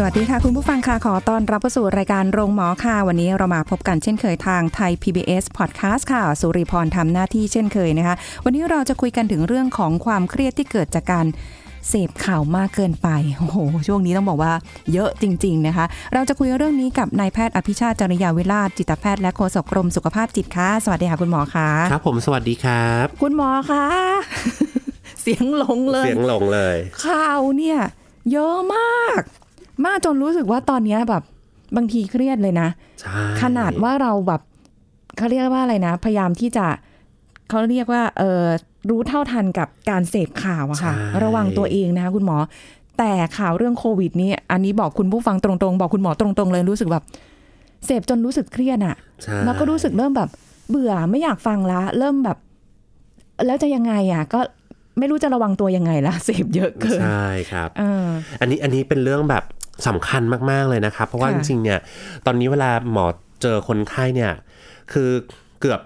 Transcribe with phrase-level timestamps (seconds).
[0.00, 11.26] สวัสดีค่ะ คุณผู้ฟังค่ะ ขอต้อนรับเข้าสู่รายการโรงหมอค่ะ วันนี้เรามาพบกันเช่นเคยทางไทย PBS Podcast ค่ะ สุริพรทำหน้าที่เช่นเคยนะคะ วันนี้เราจะคุยกันถึงเรื่องของความเครียดที่เกิดจากการ
[11.88, 14.52] เสพข่าวมากเกินไป โอ้โห ช่วงนี้ต้องบอกว่า
[14.92, 15.84] เยอะจริง ๆ นะคะ
[16.14, 23.86] เราจะคุยเรื่องนี้กับนายแพทย์อภิชาติจริยาวิราชจิตแพทย์และโฆษกกรมสุขภาพจิตค่ะ สวัสดีค่ะคุณหมอคะครับ ผมสวัสดีครับ คุณหมอคะ
[25.22, 27.78] เสียงหลงเลย เสียงหลงเลย ข่าวเนี่ย
[28.32, 29.22] เยอะมาก
[29.84, 31.22] มากจนรู้สึกว่าตอนเนี้ยแบบ
[31.76, 32.68] บางทีเครียดเลยนะ
[33.00, 34.40] ใช่ขนาดว่าเราแบบ
[35.16, 36.66] เขาเรียกว่าอะไรนะ พยายามที่จะ
[37.48, 38.42] เขาเรียกว่าเออ
[38.88, 42.36] รู้เท่าทันกับการเสพข่าวอะค่ะ ระวังตัวเองนะคะคุณหมอ
[42.98, 47.04] แต่ข่าวเรื่องโควิดนี้อันนี้บอกคุณผู้ฟังตรงๆ บอกคุณหมอตรงๆ เลยรู้สึกแบบ
[47.86, 50.30] เสพจนรู้สึกเครียดอะใช่แล้วก็รู้สึกเริ่มแบบ
[50.70, 52.38] เบื่อไม่อยากฟังละ เริ่มแบบ
[53.46, 54.40] แล้วจะยังไงอะก็
[54.98, 58.08] ไม่รู้จะระวังตัวยังไงละเสพเยอะเกินใช่ครับเออ
[58.40, 59.44] อันนี้อันนี้เป็นเรื่องแบบ
[59.86, 61.78] สำคัญมาก ๆ เลยนะครับ เพราะว่าค่ะจริงๆเนี่ย
[62.26, 63.06] ตอนนี้เวลาหมอ
[63.42, 64.32] เจอคนไข้เนี่ย
[64.92, 65.10] คือ
[65.60, 65.80] เกือบ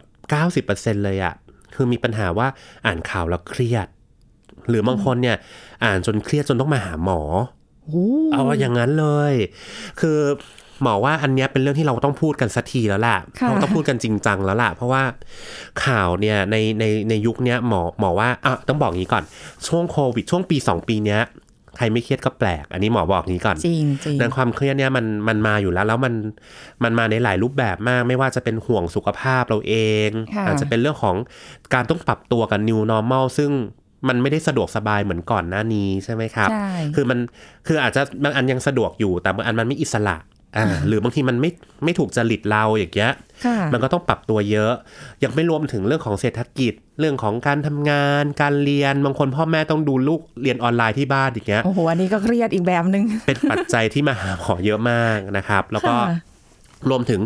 [0.65, 1.35] 90%เลยอะ
[1.75, 2.47] คือมีปัญหาว่า
[2.87, 3.87] อ่านข่าวแล้วเครียด
[4.69, 5.37] หรือบางคนเนี่ย
[5.85, 7.20] อ่านจนเครียดจนต้องมาหาหมอ
[7.85, 9.35] โอ้เอาอย่างนั้นเลย
[10.01, 10.19] คือ
[10.83, 15.03] หมอว่าอันเนี้ยเป็นเรื่องที่เราต้องพูดกันสักทีแล้วล่ะค่ะเราต้องพูดกันจริงจังแล้วล่ะ เพราะว่า
[15.85, 19.25] ข่าวเนี่ยในในในยุคเนี้ยหมอหมอว่าอะต้องบอกงี้ก่อน
[19.69, 21.23] ช่วงโควิดช่วงปี 2 ปีเนี้ย
[21.77, 26.14] ใครไม่เครียดก็แปลก อันนี้หมอบอกงี้ก่อนจริงจริงเรื่องความเครียดเนี่ยมันมันมาอยู่แล้ว แล้วมัน
[26.84, 29.74] มันมาในหลายรูปแบบมาก ไม่ว่าจะเป็นห่วงสุขภาพเราเอ
[30.08, 31.17] งค่ะอาจจะเป็นเรื่องของ
[31.74, 33.51] การต้องปรับตัวกับ new normal ซึ่ง
[34.08, 37.19] มันไม่ได้สะดวกสบายเหมือนก่อนหน้านี้ใช่ไหมครับใช่คือมัน
[37.67, 40.17] คืออาจจะบางอันยังสะดวกอยู่แต่บางอันมันไม่อิสระ
[40.57, 41.51] อ่าหรือบางทีมันไม่
[41.85, 43.13] ไม่ถูกจริตเราอย่างเงี้ย
[43.45, 44.73] ค่ะมันก็ต้องปรับตัวเยอะ
[45.24, 56.18] ยังไม่รวมถึงเรื่องของเศรษฐกิจเรื่องของการทำงาน การเรียนบางคนพ่อแม่ต้องดูลูกเรียนออนไลน์ที่บ้านอย่างเงี้ยโอ้โหอันนี้ก็เครียดอีกแบบหนึ่งเป็นปัจจัยที่มาหาหมอเยอะมากนะครับ แล้วก็ค่ะ
[56.91, 57.20] รวมถึง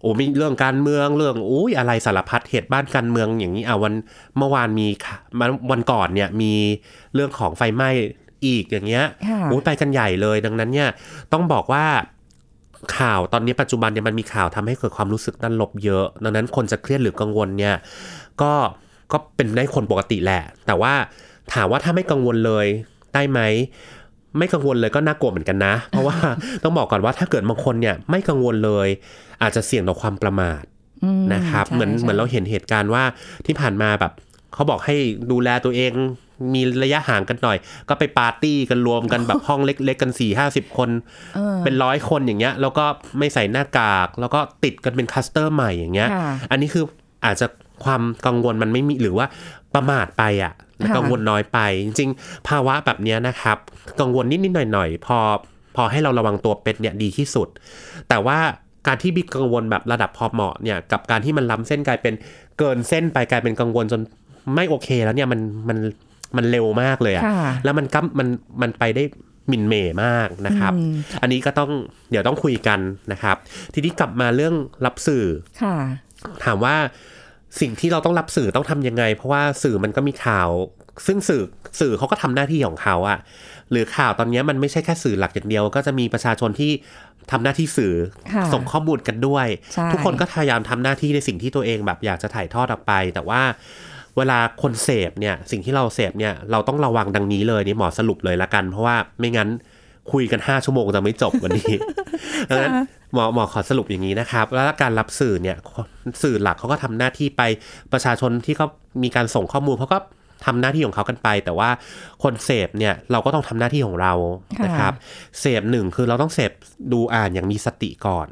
[0.00, 3.94] โอ้มีเรื่องการเมืองเรื่องอุ้ยอะไรสารพัดเหตุบ้านการเมืองอย่างนี้อะวัน
[4.38, 6.52] เมื่อวานมีค่ะมันวันก่อนเนี่ยมี
[7.14, 7.90] เรื่องของไฟไหม้
[8.46, 10.88] อีกอย่างเงี้ยค่ะโอ้ยไปกันใหญ่เลยดังนั้นเนี่ย
[11.32, 11.86] ต้องบอกว่า
[12.96, 17.74] ข่าวตอนนี้ปัจจุบันเนี่ยมันมีข่าวทำให้เกิดความรู้สึกด้านลบเยอะ ดังนั้นคนจะเครียดหรือกังวลเนี่ย
[18.42, 18.52] ก็
[19.12, 20.92] ก็เป็นได้คนปกติแหละ แต่ว่า
[21.52, 22.66] ถามว่าถ้าไม่กังวลเลย
[23.14, 23.40] ได้ไหม
[24.38, 26.16] ไม่กังวลเลยก็น่ากลัวเหมือนกันนะ เพราะว่า
[26.62, 28.88] ต้องบอกก่อนว่าถ้าเกิดบางคนเนี่ยไม่กังวลเลย
[29.42, 30.62] อาจจะเสี่ยงต่อความประมาท
[31.04, 33.02] อืมนะครับใช่เหมือนใช่เหมือนเราเห็นเหตุการณ์ว่า
[33.46, 34.12] ที่ผ่านมาแบบ
[34.54, 34.96] เขาบอกให้
[35.30, 35.92] ดูแลตัวเอง
[36.54, 40.90] มีระยะห่างกันหน่อย ก็ไปปาร์ตี้กันรวมกันแบบห้องเล็กๆกันสี่ห้าสิบคน
[41.34, 42.84] เออเป็นร้อยคนอย่างเงี้ย แล้วก็
[43.18, 46.84] ไม่ใส่หน้ากาก แล้วก็ติดกันเป็นคลัสเตอร์ใหม่อย่างเงี้ยค่ะอันนี้คือ
[47.24, 47.46] อาจจะ
[47.84, 49.26] ความกังวลมันไม่มีหรือว่า
[49.74, 53.58] ประมาทไปอะค่ะกังวลน้อยไป จริงๆ ภาวะแบบเนี้ยนะครับ
[54.00, 55.18] กังวลนิดๆหน่อยๆ พอ
[55.76, 57.48] พอให้เราระวังตัวเป็นเนี่ยดีที่สุด
[58.08, 58.38] แต่ว่า
[58.86, 62.14] การที่บิ๊กกังวลแบบระดับพอเหมาะเนี่ยกับการที่มันล้ำเส้นกลายเป็น
[62.58, 64.00] เกินเส้นไปกลายเป็นกังวลจน
[64.54, 65.78] ไม่โอเคแล้วเนี่ยมันมัน
[66.36, 68.28] มันเร็วมากเลยอะค่ะแล้วมันก็มัน
[68.62, 69.04] มันไปได้
[69.48, 71.70] หมิ่นเหม่มากนะครับอืมอันนี้ก็ต้อง
[72.10, 72.80] เดี๋ยวต้องคุยกัน
[73.12, 73.36] นะครับ
[73.74, 74.54] ทีนี้กลับมาเรื่อง
[74.86, 75.24] รับสื่อ
[75.62, 75.76] ค่ะ
[76.44, 76.76] ถามว่า
[77.60, 80.48] สิ่งที่เราต้องรับสื่อต้องทำยังไง เพราะว่าสื่อมันก็มีข่าว
[81.06, 81.42] ซึ่งสื่อ
[81.80, 83.18] สื่อเขาก็ทำหน้าที่ของเขาอะ
[83.70, 86.70] หรือข่าวตอนนี้มันไม่ใช่แค่สื่อหลักอย่างเดียว ก็จะมีประชาชนที่
[87.30, 87.94] ทำหน้าที่สื่อ
[88.34, 93.42] ค่ะส่งข้อมูลกันด้วยใช่ทุกคนก็พยายามทำหน้าที่ในสิ่งที่ตัวเองแบบอยากจะถ่ายทอดออกไป แต่ว่า
[94.18, 99.48] เวลาคนเสพเนี่ยสิ่งที่เราเสพเนี่ยเราต้องระวังดังนี้เลยนี่หมอสรุปเลยละกัน เพราะว่าไม่งั้น
[100.12, 101.74] คุยกัน 5 ชั่วโมงจะไม่จบวันนี้
[102.48, 102.72] ดังนั้น
[103.14, 105.56] หมอหมอขอสรุปอย่างนี้นะครับ แล้วการรับสื่อเนี่ย
[106.22, 107.42] สื่อหลักเขาก็ทำหน้าที่ไป
[107.92, 108.66] ประชาชนที่เขา
[109.02, 109.98] มีการส่งข้อมูลเขาก็
[110.46, 111.70] ทำหน้าที่ของเขากันไป แต่ว่า
[112.22, 114.12] คนเสพเนี่ยเราก็ต้องทำหน้าที่ของเรา
[114.58, 114.92] ค่ะนะครับ
[115.40, 116.52] เสพหนึ่งคือเราต้องเสพ
[116.92, 118.28] ดูอ่านอย่างมีสติก่อน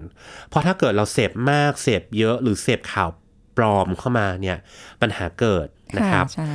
[0.49, 3.11] เพราะถ้าเกิดเราเสพมากเสพเยอะหรือเสพข่าว
[3.57, 4.57] ปลอมเข้ามาเนี่ย
[5.03, 5.67] ปัญหาเกิด
[5.97, 6.51] นะครับใช่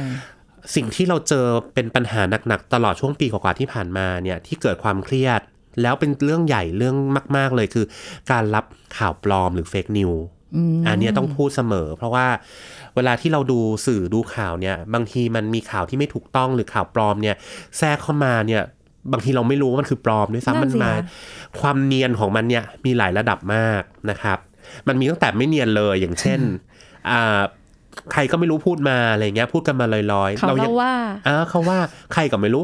[0.75, 5.41] สิ่งที่เราเจอเป็นปัญหาหนักๆตลอดช่วงปีกว่าๆที่ผ่านมาเนี่ยที่เกิดความเครียด
[5.81, 6.95] แล้วเป็นเรื่องใหญ่เรื่อง
[7.37, 7.85] มาก ๆเลยคือ
[8.31, 8.65] การรับ
[8.97, 10.11] ข่าวปลอมหรือเฟกนิว
[10.55, 12.27] อืมอันเนี้ยต้องพูดเสมอ เพราะว่า
[12.95, 17.35] เวลาที่เราดูสื่อดูข่าวเนี่ย บางทีมันมีข่าวที่ไม่ถูกต้องหรือข่าวปลอมเนี่ย
[17.77, 18.63] แทรกเข้ามาเนี่ย
[19.11, 20.91] บางทีเราไม่รู้ว่ามันคือปลอมด้วยซ้ำมันมา
[21.59, 24.37] ความเนียนของมันเนี่ยมีหลายระดับมากนะครับ
[24.87, 26.69] มันมีตั้งแต่ไม่เนียนเลยอย่างเช่นอ่า
[28.13, 30.93] ใครก็ไม่รู้พูดมาอะไรเงี้ยพูดกันมาลอยๆเขายัเล่าว่า
[31.27, 31.79] อ่าเขาว่า
[32.13, 32.63] ใครก็ไม่รู้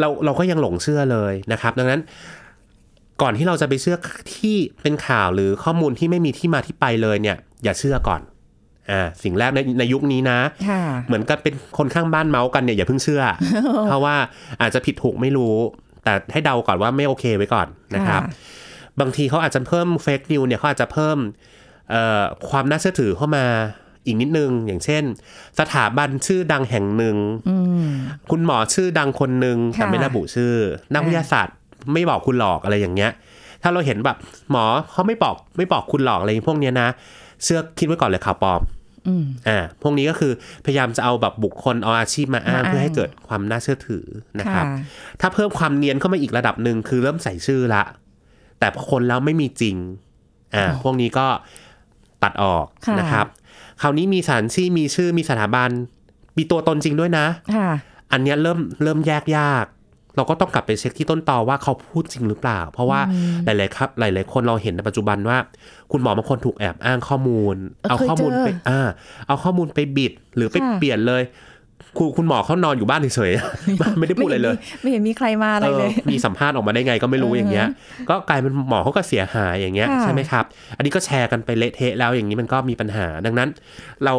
[0.00, 2.00] เราเราก็ยังหลงเชื่อเลยนะครับ ดังนั้น
[3.22, 3.96] ก่อนที่เราจะไปเชื่อ
[4.36, 8.20] ที่เป็นข่าวหรือข้อมูลที่ไม่มีที่มาที่ไปเลยเนี่ย อย่าเชื่อก่อน
[8.90, 10.38] อ่าสิ่งแรกในในยุคนี้นะ
[10.68, 13.22] ค่ะเหมือนกับเป็นคนข้างบ้านเมาส์กันเนี่ยอย่าเพิ่งเชื่อ
[13.86, 14.16] เพราะว่า
[14.60, 15.54] อาจจะผิดถูกไม่รู้
[16.04, 18.30] แต่ให้เดาก่อนว่าไม่โอเคไว้ก่อนนะครับค่ะ
[19.00, 21.32] บางทีเขาอาจจะเพิ่มเฟกนิวเนี่ยเขาอาจจะเพิ่มเอ่อ
[22.48, 23.44] ความน่าเชื่อถือเข้ามา
[24.06, 25.02] อีกนิดนึง อย่างเช่น
[25.58, 27.16] สถาบันชื่อดังแห่งหนึ่ง
[27.48, 27.90] อืม
[28.30, 30.52] คุณหมอชื่อดังคนหนึ่งแต่ค่ะไม่ระบุชื่อ
[30.94, 31.56] นักวิทยาศาสตร์
[31.92, 33.10] ไม่บอกคุณหลอกอะไรอย่างเงี้ย
[33.62, 34.16] ถ้าเราเห็นแบบ
[34.50, 36.88] หมอเขาไม่บอกไม่บอกคุณหลอกอะไรพวกเนี้ยนะ
[37.42, 38.60] เชื่อคิดไว้ก่อนเลยข่าวปลอม
[39.08, 40.32] อืมอ่าพวกนี้ก็คือ
[40.64, 44.04] พยายามจะเอาแบบบุคคลเอาอาชีพมาอ้างมาอ้างเพื่อให้เกิดความน่าเชื่อถือ
[44.38, 47.82] นะครับค่ะถ้าเพิ่มความเนียนเข้ามาอีกระดับหนึ่งคือเริ่มใส่ชื่อละ
[48.58, 49.76] แต่พอคนแล้วไม่มีจริง
[50.54, 51.26] อ่าพวกนี้ก็
[52.24, 53.26] ตัดออกค่ะนะครับ
[53.82, 55.70] คราวนี้มีสถานที่มีชื่อมีสถาบัน
[56.36, 57.70] มีตัวตนจริงด้วยนะค่ะ
[58.12, 59.66] อันเนี้ยเริ่มเริ่มแยกยาก
[60.16, 63.00] เราก็ต้องกลับไปเช็คที่ต้นตอว่าเขาพูดจริงหรือเปล่า เพราะว่า
[63.44, 65.38] หลายๆครับ หลาย ๆ คนเราเห็นในปัจจุบันว่า
[65.92, 68.80] คุณหมอบางคนถูกแอบอ้างข้อมูล เออเอาข้อมูลเคยเจอไปอ่า
[69.26, 71.22] เอาข้อมูลไปบิดหรือไปค่ะเปลี่ยนเลย
[71.98, 77.68] คุณคุณหมอเขานอนอยู่บ้านเฉยๆไม่ได้พูดอะไรเลย ไม่เห็นมีใครมาอะไรเลยเออมีสัมภาษณ์ออกมาได้ไงก็ไม่รู้เอออย่างเงี้ย
[78.08, 80.44] ก็กลายเป็นหมอเขาก็เสียหายอย่างเงี้ยค่ะใช่ไหมครับ
[80.76, 83.48] อันนี้ก็แชร์กันไปเละเทะแล้วอย่างนี้มันก็มีปัญหาดังนั้น
[84.04, 84.14] เรา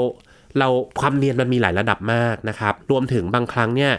[0.59, 0.67] เรา
[0.99, 3.91] ความเนียนมันมีหลายระดับมากนะครับ รวมถึงบางครั้งเนี่ย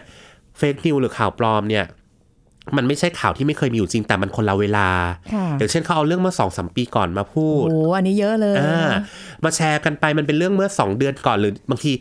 [0.57, 1.85] เฟกนิวหรือข่าวปลอมเนี่ย
[2.77, 4.87] มันไม่ใช่ข่าวที่ไม่เคยมีอยู่จริงแต่มันคนละเวลา
[5.33, 8.91] ค่ะอย่างเช่นเขาเอาเรื่องเมื่อสองสมปีก่อนมาพูโอ้ดโหอันนี้เยอะเลยอ่า
[9.43, 11.91] มาแชร์กันไปมันเป็นเรื่องเมื่อ2เดือนก่อนหรือบางที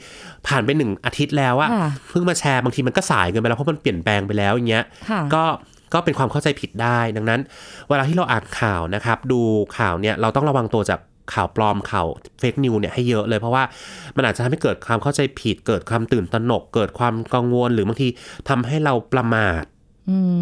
[0.46, 5.44] ผ่านไปหนึ่งอาทิตย์แล้วอะค่ะเพิ่งมาแชร์บางทีมันก็สายเกินไปแล้วเพราะมันเปลี่ยนแปลงไปแล้วอย่างเงี้ยค่ะก็
[5.94, 7.40] ก็เป็นความเข้าใจผิดได้ ดังนั้น
[7.88, 9.40] เวลาที่เราอ่านข่าวนะครับ ดู
[9.78, 11.00] ข่าวเนี่ยเราต้องระวังตัวจาก
[11.34, 12.06] ข่าวปลอมข่าว
[12.38, 13.62] เฟกนิวเนี่ยให้เยอะเลยเพราะว่า
[14.16, 18.08] มันอาจจะทำให้เกิดความเข้าใจผิด เกิดความตื่นตระหนก เกิดความกังวล หรือบางที
[18.48, 19.75] ทำให้เราประมาทอืม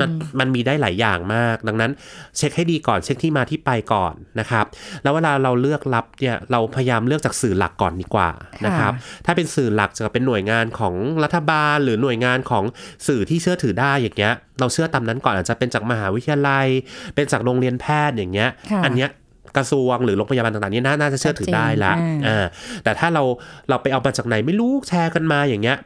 [0.00, 1.92] มันมันมีได้หลายอย่างมาก ดังนั้น
[2.36, 4.66] เช็คให้ดีก่อนเช็คที่มาที่ไปก่อนนะครับ
[5.02, 8.28] แล้วเวลาเราเลือกรับเนี่ยเราพยายามเลือกจากสื่อหลักก่อนดีกว่า
[8.66, 8.92] นะครับ
[9.26, 10.94] ถ้าเป็นสื่อหลักจะเป็นหน่วยงานของ
[11.24, 12.64] รัฐบาล หรือหน่วยงานของ
[13.06, 16.66] สื่อที่เชื่อถือได้อย่างเงี้ย เราเชื่อตามนั้นก่อนอาจจะเป็นจากมหาวิทยาลัย
[17.14, 19.10] เป็นจากโรงเรียนแพทย์อย่างเงี้ยค่ะอันเนี้ย
[19.56, 22.46] กระทรวงหรือโรงพยาบาลต่างๆนี่น่าน่าจะเชื่อถือได้ละชัดเจนอ่าอ่า
[22.84, 23.22] แต่ถ้าเรา
[23.68, 25.76] เราไปเอามาจากไหนไม่รู้แชร์กันมาอย่างเงี้ย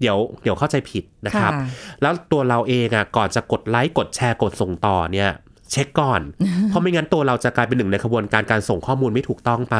[0.00, 1.66] เดี๋ยวเดี๋ยวเข้าใจผิดนะครับค่ะ
[2.02, 5.30] แล้วตัวเราเองอะก่อนจะกดไลค์กดแชร์กดส่งต่อเนี่ย
[5.72, 6.20] เช็คก่อน
[6.66, 9.76] เพราะไม่งั้นตัวเราจะกลายเป็นหนึ่งในขบวนการการส่งข้อมูลไม่ถูกต้องไป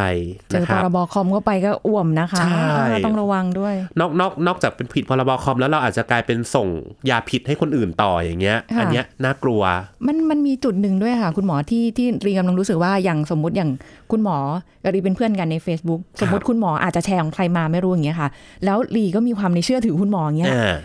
[0.49, 6.69] เจนะอคพรับรบคอมเข้าไปก็อ่วมนะคะใช่อ่าต้องระวังด้วย นอกนอกนอกจากเป็นผิดพรบคอมแล้วเราอาจจะกลายเป็นส่ง
[7.11, 9.63] ยาผิดให้คนอื่นต่ออย่างเงี้ยค่ะอันเนี้ยน่ากลัว
[10.07, 13.71] มันมันมีจุดหนึ่งด้วยค่ะ คุณหมอที่ที่รีกำลังรู้สึกว่าอย่างสมมุติอย่าง
[14.11, 14.37] คุณหมอ
[14.83, 18.29] กับรีเป็นเพื่อนกันใน Facebook สมมติคุณหมออาจจะแชร์ของใครมาไม่รู้อย่างเงี้ยค่ะ
[18.65, 20.77] แล้วรีก็มีความในเชื่อถือคุณหมออย่างเงี้ยอ่า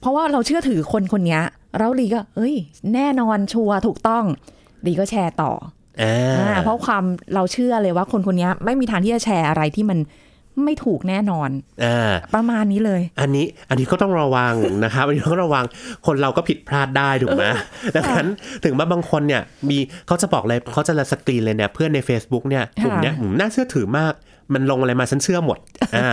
[0.00, 1.42] เพราะว่าเราเชื่อถือคนคนเนี้ย
[1.76, 2.54] แล้วรีก็เอ้ย
[2.94, 4.24] แน่นอนชัวร์ถูกต้อง
[4.86, 5.52] รีก็แชร์ต่อ
[6.02, 6.14] อ่า
[6.48, 7.04] อ่าเพราะความ
[7.34, 9.98] เราเชื่อเลยว่าคนคนเนี้ยไม่มีทางที่จะแชร์อะไรที่มัน
[10.64, 11.50] ไม่ถูกแน่นอน
[11.84, 15.64] อ่าประมาณนี้เลย อันนี้อันนี้ก็ต้องระวังนะครับอันนี้ต้องระวัง
[16.06, 17.44] คนเราก็ผิดพลาดได้ถูกไหม
[17.96, 18.28] ดังนั้น
[18.64, 24.14] ถึงว่าบางคนเนี่ยมีเขาจะบอกเลยเขาจะละสกรีนเลยเนี่ยเพื่อนใน Facebook เนี่ยกลุ่มเนี้ยอืมน่าเชื่อถือมาก
[24.54, 25.58] มันลงอะไรมาฉันเชื่อหมด
[25.96, 26.08] อ่า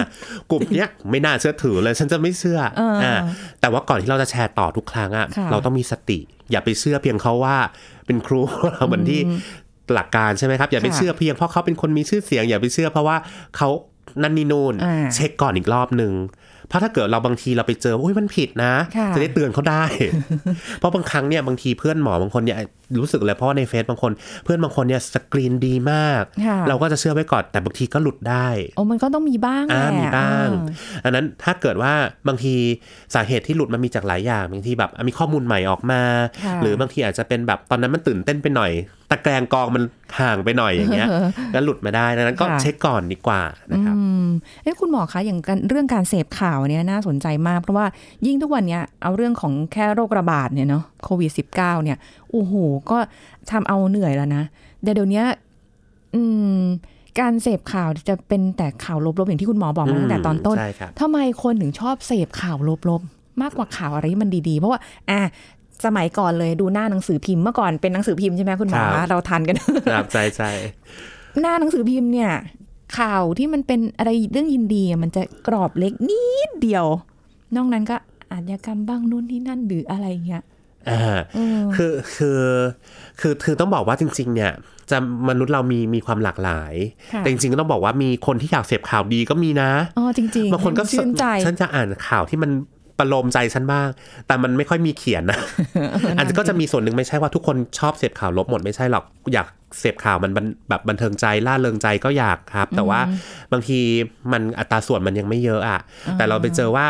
[0.52, 3.16] กลุ่มเนี้ยไม่น่าเชื่อถือเลยฉันจะไม่เชื่อเอออ่อ่า
[3.62, 6.20] แต่ว่าก่อนที่เราจะแชร์ต่อทุกครั้งอะค่ะเราต้องมีสติ
[6.52, 7.58] อย่าไปเชื่อเพียงเขาว่า
[8.06, 8.42] เป็นครู
[8.88, 9.22] เหมือนที่
[9.94, 13.18] หลักการใช่ไหมครับ อย่าไปค่ะเชื่อเพียงเพราะเขาเป็นคนมีชื่อเสียง อย่าไปเชื่อเพราะว่า
[13.58, 13.70] เขา
[14.22, 16.14] นั่นนี่นู่นอ่าเช็คก่อนอีกรอบหนึ่ง
[16.70, 19.84] เพราะถ้าเกิดเราบางทีเราไปเจออุ้ยมันผิดนะค่ะจะได้เตือนเขาได้
[20.80, 22.58] เพราะบางครั้งเนี่ยบางทีเพื่อนหมอบางคนเนี่ย
[23.00, 24.12] รู้สึกเลยเพราะว่าในเฟซบางคน
[24.44, 31.94] เพื่อนบางคนเนี่ยสกรีนดีมากค่ะเราก็จะเชื่อไว้ก่อนแต่บางทีก็หลุดได้โอ้มันก็ต้องมีบ้างแหอ่าละมีบ้างอ่อันนั้นถ้าเกิดว่า
[32.28, 32.54] บางที
[33.16, 36.02] สาเหตุที่หลุดมันมีจากหลายอย่างบางทีแบบมีข้อมูลใหม่ออกมา
[36.44, 38.72] ค่ะหรือบางทีอาจจะเป็นแบบตอนนั้นมันตื่นเต้นไปหน่อย
[39.10, 39.84] ตะแกรงกองมัน
[40.20, 41.08] ห่างไปหน่อยอย่างเงี้ย
[41.54, 44.28] แล้วหลุดมาได้ดังนั้นก็ค่ะเช็คก่อนดีกว่านะครับอืม
[44.64, 47.86] เอ้คุณหมอคะอย่างการเรื่องการเสพข่าวเนี่ยน่าสนใจมาก เพราะว่า
[48.26, 51.98] ยิ่งทุกวันเนี้ยเอาเรื่องของแค่โรคระบาดเนี่ยเนาะโควิด -19 เนี่ย
[52.32, 52.54] โอ้โห
[52.92, 52.98] ก็
[53.52, 54.44] ทำเอาเหนื่อยแล้วนะ
[54.82, 55.24] เดี๋ยวเดี๋ยวนี้
[56.16, 56.22] อื
[56.60, 56.62] ม
[57.20, 62.58] การเสพข่าวจะเป็นแต่ข่าวลบๆอย่างที่คุณหมอบอกมาตั้งแต่ตอนต้นใช่ครับทำไมคนถึงชอบเสพข่าว
[62.90, 65.20] ลบๆมากกว่าข่าวอะไรที่มันดีๆ เพราะว่าอะ
[65.86, 69.58] สมัยก่อนเลยดูหน้าหนังสือพิมพ์เมื่อก่อนเป็นหนังสือพิมพ์ใช่ไหมคุณหมอครับเราทันกัน
[69.92, 70.52] ครับใช่ใช่
[71.42, 72.32] หน้าหนังสือพิมพ์เนี่ย
[73.00, 76.86] ข่าวที่มันเป็นอะไรเรื่องยินดีอะมันจะกรอบเล็กนิดเดียว
[77.56, 77.96] นอกนั้นก็
[78.32, 80.44] อาชญากรรมบ้างนู่นนี่นั่นหรืออะไรเงี้ย
[80.90, 82.42] อ่าเออคือคือ
[83.20, 84.52] คือคือต้องบอกว่าจริง ๆ เนี่ย
[84.92, 84.98] จะ
[85.30, 86.74] มนุษย์เรามีมีความหลากหลาย
[87.14, 92.52] ค่ะแต่จริงๆก็ต้องบอกว่ามีคนที่อยากเสพข่าวดีก็มีนะอ๋อจริงๆบางคนก็ให้ชื่นใจฉันจะอ่านข่าวที่มัน
[93.00, 93.88] ประโลมใจฉันบ้าง
[94.28, 95.40] แต่มันไม่ค่อยมีเขียนนะ
[96.18, 99.48] อาจจะก็จะมีส่วนหนึ่งไม่ใช่ว่าทุกคนชอบเสพข่าวลบหมดไม่ใช่หรอก อยาก
[99.80, 103.00] เสพข่าวมันบันแบบบันเทิงใจล่าเริงใจก็อยากครับ แต่ว่า
[103.52, 103.80] บางที
[104.32, 105.80] มันอัตราส่วนมันยังไม่เยอะอะ
[106.18, 106.86] แต่เราไปเจอว่า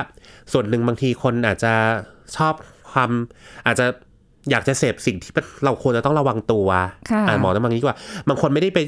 [0.53, 1.73] ส่วนหนึ่งบางทีคนอาจจะ
[2.37, 2.53] ชอบ
[2.91, 3.11] ความ
[3.65, 3.85] อาจจะ
[4.51, 5.31] อยากจะเสพสิ่งที่
[5.65, 6.67] เราควรจะต้องระวังตัว
[7.11, 7.97] ค่ะอ่านหมอต้องบางนี้ดีกว่า
[8.29, 8.79] บางคนไม่ได้ไป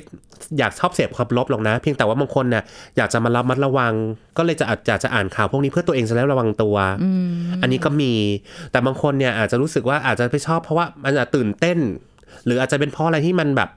[0.59, 2.63] อยากชอบเสพความลบหรอกนะ เพียงแต่ว่าบางคนเนี่ย
[2.97, 3.93] อยากจะมาระมัดระวัง
[4.37, 6.75] ก็เลยจะอาจจะจะอ่านข่าวพวกนี้เพื่อตัวเองจะได้ระวังตัว
[7.61, 8.13] อันนี้ก็มี
[8.71, 11.79] แต่บางคนเนี่ยอาจจะรู้สึกว่าอาจจะไปชอบเพราะว่ามันอาจจะตื่นเต้น
[12.45, 13.69] หรืออาจจะเป็นเพราะอะไรที่มันแบบ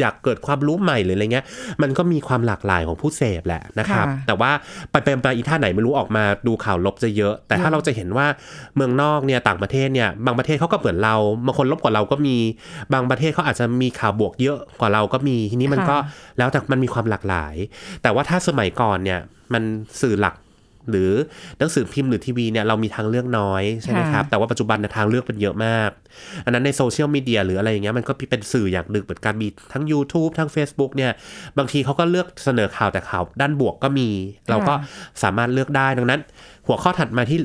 [0.00, 1.46] อยากเกิดความรู้ใหม่หรืออะไรเงี้ย
[1.82, 4.50] มันก็มีความหลากหลายของผู้เสพแหละนะครับค่ะแต่ว่า
[4.90, 8.26] ไปเป็นไปอีท่าไหนไม่รู้ออกมาดูข่าวลบจะเยอะ แต่ถ้าเราจะเห็นว่า
[8.76, 11.14] เมืองนอกเนี่ยต่างประเทศเนี่ยบางประเทศเขาก็เหมือนเรา
[11.46, 12.36] บางคนลบกว่าเราก็มี
[12.92, 17.54] บางประเทศเขาอาจจะมีข่าวบวกเยอะกว่าเราก็มีทีนี้มันก็ค่ะแล้วแต่มันมีความหลากหลาย
[18.02, 19.20] แต่ว่าถ้าสมัยก่อนเนี่ย
[19.54, 19.62] มัน
[20.00, 20.34] สื่อหลัก
[20.90, 21.10] หรือ
[21.58, 25.90] หนังสือพิมพ์หรือทีวีเนี่ยเรามีทางเลือกน้อยใช่ไหมครับ แต่ว่าปัจจุบันเนยทางเลือกเป็นเยอะมาก
[26.44, 31.12] อันนั้นในโซเชียลมีเดียหรืออะไรอย่างเงี้ยมันก็เป็นสื่ออย่างหนึ่งเหมือนกันมีทั้ง YouTube ทั้ง Facebook เนี่ย
[31.58, 34.08] บางทีเขาก็เลือกเสนอข่าวแต่ข่าวด้านบวกก็มี
[34.50, 34.74] เราก็
[35.22, 36.20] สามารถเลือกได้ดังนั้น
[36.66, 37.38] หัวข้อถัดมาที่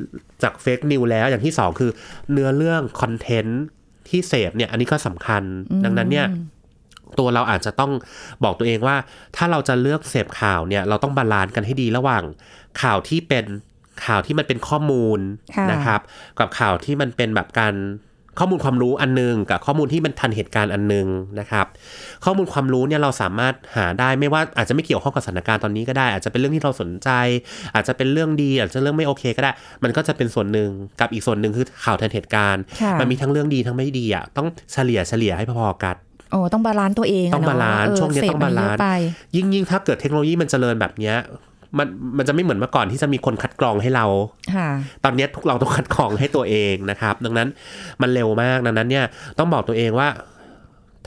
[0.43, 1.91] จาก fake news แล้วอย่างที่สองคือ
[2.31, 3.63] เนื้อเรื่อง content
[4.09, 5.43] ที่เสพเนี่ยอันนี้ก็สำคัญ
[5.85, 6.27] ดังนั้นเนี่ย
[7.19, 7.91] ตัวเราอาจจะต้อง
[8.43, 8.95] บอกตัวเองว่า
[9.35, 12.23] ถ้าเราจะเลือกเสพข่าวเนี่ย เราต้อง balance กันให้ดีระหว่าง
[12.81, 13.45] ข่าวที่เป็น
[14.05, 15.19] ข่าวที่มันเป็นข้อมูล
[15.55, 16.01] ค่ะนะครับ
[16.39, 17.75] กับข่าวที่มันเป็นแบบการ
[18.39, 21.07] ข้อมูลความรู้อันหนึง กับข้อมูลที่มันทันเหตุการณ์อันหนึง
[21.39, 21.65] นะครับ
[22.25, 27.09] ข้อมูลความรู้เนี่ยเราสามารถหาได้ไม่ว่าอาจจะไม่เกี่ยวข้องกับสถานการณ์ตอนนี้ก็ได้ อาจจะเป็นเรื่องที่เราสนใจ
[27.75, 29.51] อาจจะเป็นเรื่องดี อาจจะเรื่องไม่โอเคก็ได้
[29.83, 35.95] มันก็จะเป็นส่วนหนึ่งกับอีกส่วนหนึ่งคือข่าวทันเหตุการณ์ค่ะมันมีทั้งเรื่องดีทั้งไม่ดีอะต้องเฉลี่ยเฉลี่ยให้พอๆกัน
[36.31, 38.87] โอ้ต้อง balance ตัวเองนะต้อง balance นะช่วงเนี้ยเสพต้องบาลานซ์มัเยะไป
[39.35, 41.15] ยิ่งยิ่งถ้าเกิดเทคโนโลยีมันเจริญแบบเนี้ย
[41.77, 44.05] มันมันจะไม่เหมือนเมื่อก่อนที่จะมีคนคัดกรองให้เรา
[44.55, 44.69] ค่ะ
[45.03, 47.47] ตอนเนี้ยทุกเราต้องคัดกรองให้ตัวเองนะครับ ดังนั้น
[48.01, 49.05] มันเร็วมากดังนั้นเนี่ย
[49.37, 50.07] ต้องบอกตัวเองว่า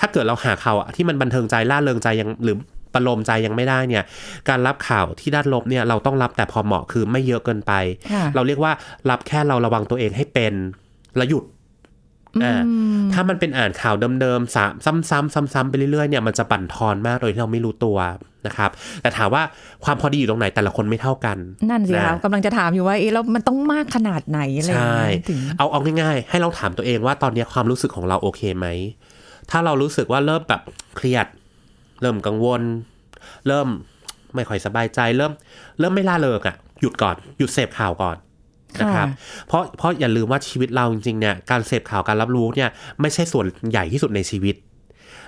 [0.00, 2.56] ถ้าเกิดเราหาข่าวที่มันบันเทิงใจล่าเริงใจยังหรือ
[2.94, 4.04] ประโลมใจยังไม่ได้เนี่ย
[4.48, 7.72] การรับข่าวที่ด้านลบเนี่ยเราต้องรับแต่พอเหมาะคือไม่เยอะเกินไป
[8.12, 8.72] ค่ะเราเรียกว่า
[9.10, 10.54] รับแค่เราระวังตัวเองให้เป็น
[11.16, 11.44] แล้วหยุด
[12.44, 12.62] อ่า
[13.12, 17.98] ถ้ามันเป็นอ่านข่าวเดิมๆซ้ำๆซ้ำๆไปเรื่อยๆเนี่ยมันจะบั่นทอนมากโดยที่เราไม่รู้ตัว
[18.46, 18.70] นะครับ
[19.02, 19.42] แต่ถามว่า
[19.84, 21.38] ความพอดีอยู่ตรงไหนแต่ละคนไม่เท่ากัน
[21.70, 28.66] นั่นสิคะนะกำลังจะถามอยู่ว่าเอ๊ะแล้วมันต้องมากขนาดไหนอะไรอย่างใช่เงี้ยถึงเอาเอาง่ายๆ ให้เราถามตัวเองว่าตอนนี้ความรู้สึกของเราโอเคไหม
[29.50, 30.62] ถ้าเรารู้สึกว่าเริ่มแบบ
[30.96, 31.26] เครียด
[32.00, 32.62] เริ่มกังวล
[33.46, 33.68] เริ่ม
[34.34, 35.32] ไม่ค่อยสบายใจเริ่ม
[35.78, 38.16] เริ่มไม่ล่าเริงอะหยุดก่อนหยุดเสพข่าวก่อน
[38.80, 39.08] นะครับ
[39.48, 44.56] เพราะเพราะอย่าลืมว่าชีวิตเราจริงๆเนี่ยการเสพข่าวการรับรู้เนี่ยไม่ใช่ส่วนใหญ่ที่สุดในชีวิต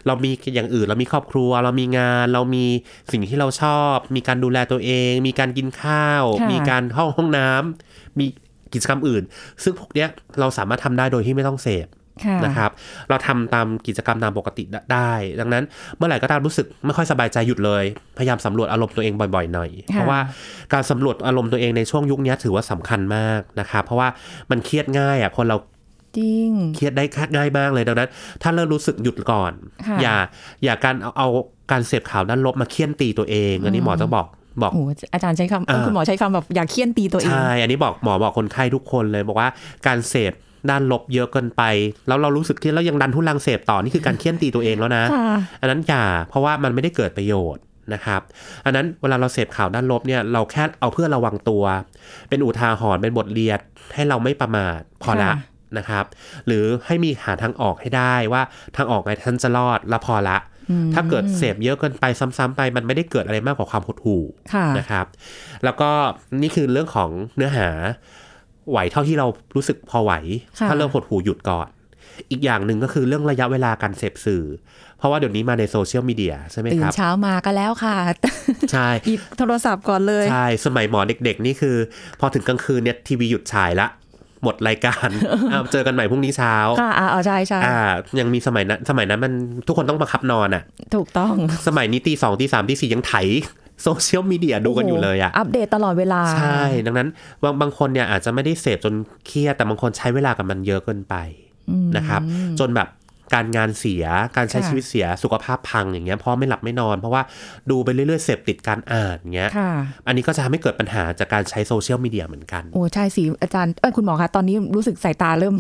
[0.07, 2.65] เรามีอย่างอื่นเรามีครอบครัว เรามีงาน เรามี
[3.13, 8.27] สิ่งที่เราชอบ มีการดูแลตัวเอง มีการกินข้าวค่ะมีการเข้าห้องน้ำมี
[8.73, 9.23] กิจกรรมอื่น
[9.63, 10.09] ซึ่งพวกเนี้ย
[10.41, 12.04] เราสามารถทำได้โดยที่ไม่ต้องเสพค่ะ
[12.45, 12.71] นะครับ
[13.09, 15.65] เราทำตามกิจกรรมตามปกติได้ ดังนั้น
[15.97, 17.85] เมื่อไหร่ก็ตามรู้สึกไม่ค่อยสบายใจหยุดเลย
[18.19, 20.21] พยายามสำรวจอารมณ์ตัวเองบ่อยๆหน่อย เพราะว่า
[20.73, 24.09] การสำรวจอารมณ์ตัวเองในช่วงยุคเนี้ยถือว่าสำคัญมากนะครับ เพราะว่า
[24.51, 25.57] มันเครียดง่ายอะคนเรา
[26.19, 27.05] จริงเครียดได้
[27.37, 28.11] ง่ายมากเลยดังนั้น
[28.43, 29.53] ถ้าเริ่มรู้สึกหยุดก่อน
[29.87, 30.17] ค่ะอย่า
[30.65, 31.29] อย่าการเอาเอา
[31.73, 34.27] การเสพข่าวด้านลบมาเคี่ยนตีตัวเอง อันนี้หมอจะบอก
[34.63, 34.83] บอกโอ้
[35.15, 39.49] อาจารย์ใช้คำเอ้ยอ่าคุณหมอใช้คำแบบอย่าเคี่ยนตีตัวเอง ใช่ อันนี้บอกหมอบอกคนไข้ทุกคนเลยบอกว่า
[39.87, 40.33] การเสพ
[40.71, 41.63] ด้านลบเยอะเกินไป
[42.09, 47.63] แล้วเรารู้สึกที่แล้วยังดันทุลังเสพต่อนี่คือการเคี่ยนตีตัวเองแล้วนะค่ะอันนั้นอย่าเพราะว่ามันไม่ได้เกิดประโยชน์
[47.95, 48.21] นะครับ
[48.65, 51.65] อันนั้นเวลาเราเสพข่าวด้านลบเนี่ยเราแค่เอาเพื่อระวังตัว
[52.29, 53.59] เป็นอุทาหรณ์เป็นบทเรียน
[53.95, 55.37] ให้เราไม่ประมาทพอละค่ะ
[55.79, 56.05] นะครับ
[56.47, 58.43] หรือให้มีหาทางออกให้ได้ว่า
[58.77, 60.39] ทางออกไงท่านจะรอดแล้วพอละ
[60.95, 64.23] ถ้าเกิดเสพเยอะเกินไปซ้ำๆไป มันไม่ได้เกิดอะไรมากกว่าความหดหู่
[64.55, 65.07] ค่ะนะครับ
[65.65, 65.91] แล้วก็
[66.43, 67.69] นี่คือเรื่องของเนื้อหา
[68.71, 70.13] ไหวเท่าที่เรารู้สึกพอไหว
[70.61, 71.69] ค่ะถ้าเริ่มหดหูหยุดก่อน
[72.31, 74.45] อีกอย่างหนึ่งก็คือเรื่องระยะเวลาการเสพสื่อ
[74.99, 77.97] เพราะว่าเดี๋ยวนี้มาในโซเชียลมีเดียใช่ไหมตื่คนรับเช้ามาก็แล้วค่ะ
[78.73, 81.77] ใช่หยิบโทรศัพท์ก่อนเลย ใช่ สมัยหมอเด็กๆ นี่คือ
[82.21, 83.87] พอถึงกลางคืนเนี่ยทีวีหยุดฉายละ
[84.43, 85.09] หมดรายการ
[85.53, 87.79] อ้าวเจอกันใหม่พรุ่งนี้เช้า ค่ะอ่าเอาใช่ใช่อ่า
[88.21, 89.33] ยังมีสมัยนั้น สมัยนั้นมัน
[89.67, 90.63] ทุกคนต้องบังคับนอนอะ
[90.95, 91.35] ถูกต้อง
[91.67, 93.15] สมัยนี้ตีสองตีสามตีสี่ยังไถ
[93.83, 97.09] โซเชียลมีเดียดูกันอยู่เลยอะอัปเดตตลอดเวลา ใช่ ดังนั้น
[97.43, 98.95] บางบางคนเนี่ยอาจจะไม่ได้เสพจน
[99.27, 101.15] เครียดแต่บางคนใช้เวลากับมันเยอะเกินไป
[101.97, 102.21] นะครับ
[102.61, 102.89] จนแบบ
[103.35, 104.05] การงานเสีย
[104.37, 107.23] การใช้ค่ะชีวิตเสียสุขภาพพังอย่างเงี้ยเพราะไม่หลับไม่นอน เพราะว่า
[107.71, 109.71] ดูไปเรื่อยๆเสพติดการอ่านเงี้ยค่ะ
[110.07, 115.55] อันนี้ก็จะทำให้เกิดปัญหาจากการใช้โซเชียลมีเดียเหมือนกัน โอ้ใช่สิอาจารย์เอ้ยคุณหมอคะตอนนี้รู้สึกสายตาเริ่ม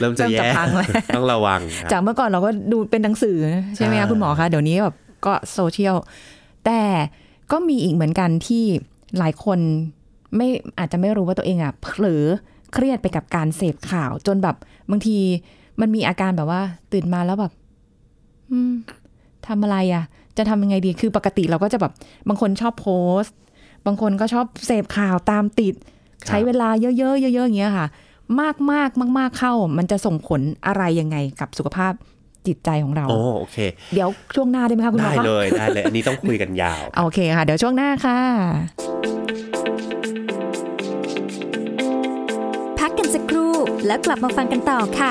[0.00, 0.86] เริ่มจะเริ่มจะแย่พังแล้ว
[1.16, 3.36] ต้องระวังครับจากเมื่อก่อนเราก็ดูเป็นหนังสือ
[3.76, 4.96] ใช่ไหมใช่คะคุณหมอคะเดี๋ยวนี้แบบ
[5.26, 5.96] ก็โซเชียล
[6.66, 6.80] แต่
[7.50, 8.64] ก็มีอีกเหมือนกันที่
[9.18, 9.58] หลายคน
[10.36, 12.24] ไม่อาจจะไม่รู้ว่าตัวเองอะเผลอ
[12.72, 14.56] เครียดไปกับการเสพข่าว จนแบบ
[14.90, 15.18] บางที
[15.80, 17.52] มันมีอาการแบบว่า ตื่นมาแล้วแบบ
[18.50, 18.72] อืม
[19.46, 20.04] ทำอะไรอะ
[20.36, 21.92] จะทำยังไงดีคือปกติเราก็จะแบบ
[22.28, 22.88] บางคนชอบโพ
[23.22, 23.36] สต์
[23.86, 27.86] บางคนก็ชอบเสพข่าวตามติดครับใช้เวลาเยอะๆเยอะๆอย่างเงี้ยค่ะ
[28.40, 31.92] มากมากมากมากๆเข้า มันจะส่งผลอะไรยังไงกับสุขภาพ
[32.46, 33.58] จิตใจของเราโอ้โอเค
[33.94, 38.18] เดี๋ยวช่วงหน้าได้ไหมคะคุณหมอได้คะเลยได้เลย อันนี้ต้องคุยกันยาว โอเคค่ะ เดี๋ยวช่วงหน้าค่ะ
[42.78, 43.54] พักกันสักครู่
[43.86, 45.10] แล้วกลับมาฟังกันต่อค่ะ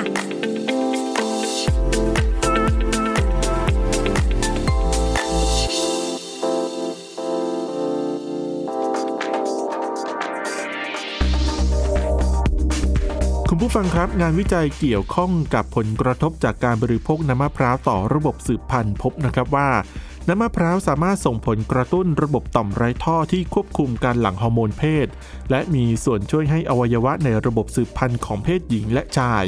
[13.63, 19.69] ผู้ฟังครับงานวิจัยเกี่ยวข้องกับผลกระทบจากการบริโภคน้ำมะพร้าวต่อระบบสืบพันธุ์พบนะครับว่า
[20.29, 25.07] น้ำมะพร้าวสามารถส่งผลกระตุ้นระบบต่อมไร้ท่อที่ควบคุมการหลั่งฮอร์โมนเพศ
[25.51, 29.43] และมีส่วนช่วยให้อวัยวะในระบบสืบพันธุ์ของเพศหญิงและชาย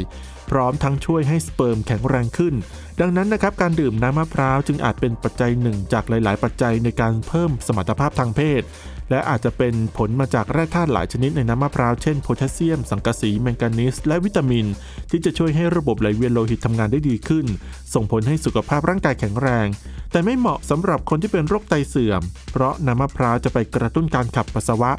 [0.50, 2.53] พร้อมทั้งช่วยให้สเปิร์มแข็งแรงขึ้น
[3.01, 8.62] ดังนั้นนะครับการดื่มน้ำมะพร้าวจึงอาจเป็นปัจจัยหนึ่งจากหลาย ๆ ปัจจัยในการเพิ่มสมรรถภาพทางเพศ
[9.09, 14.65] และอาจจะเป็นผลมาจากแร่ธาตุหลายชนิดในน้ำมะพร้าวเช่นโพแทสเซียม สังกะสีแมงกานีสและวิตามิน
[15.09, 17.45] ที่จะช่วยให้ระบบไหลเวียนโลหิตทำงานได้ดีขึ้น
[17.93, 19.67] ส่งผลให้สุขภาพร่างกายแข็งแรง
[20.12, 22.21] แต่ไม่เหมาะสำหรับคนที่เป็นโรคไตเสื่อม
[22.51, 24.91] เพราะน้ำมะพร้าวจะไปกระตุ้นการขับปัสสาวะ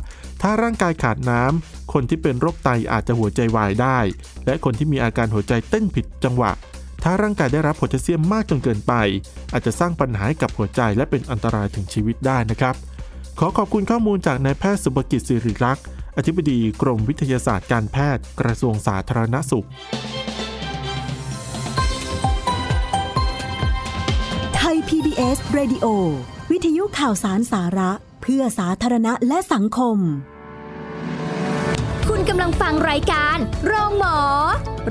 [0.43, 3.99] ถ้าร่างกายขาดน้ำคนที่เป็นโรคไตอาจจะหัวใจวายได้
[4.47, 6.51] และคนที่มีอาการหัวใจเต้นผิดจังหวะ
[7.07, 8.93] ถ้าร่างกายได้รับโพแทสเซียมมากจนเกินไป
[9.53, 12.75] อาจจะสร้างปัญหาให้กับหัวใจและเป็นอันตรายถึงชีวิตได้นะครับ
[13.39, 19.67] ขอขอบคุณข้อมูลจากนายแพทย์สุภกิจสิริรักษ์อธิบดีกรมวิทยาศาสตร์การแพทย์ กระทรวงสาธารณสุข
[24.57, 25.87] ไทย PBS Radio
[26.51, 27.91] วิทยุข่าวสารสาระ
[28.23, 29.99] เพื่อสาธารณะและสังคม
[32.09, 34.14] คุณกำลังฟังรายการโรงหมอ